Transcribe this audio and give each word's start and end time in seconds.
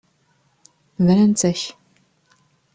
Brant-ak. 1.05 1.61